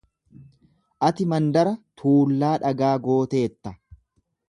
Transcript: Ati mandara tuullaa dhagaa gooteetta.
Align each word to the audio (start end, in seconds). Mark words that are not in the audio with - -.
Ati 1.09 1.27
mandara 1.35 1.75
tuullaa 2.01 2.57
dhagaa 2.67 2.93
gooteetta. 3.09 3.79